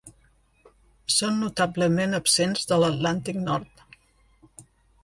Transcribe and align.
Són 1.15 1.37
notablement 1.41 2.19
absents 2.21 2.67
de 2.73 2.81
l'Atlàntic 2.85 3.39
nord. 3.51 3.87